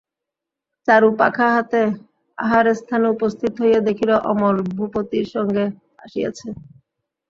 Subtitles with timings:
[0.87, 1.81] চারু পাখা হাতে
[2.37, 5.65] আহারস্থানে উপস্থিত হইয়া দেখিল, অমল ভূপতির সঙ্গে
[6.05, 6.47] আসিয়াছে।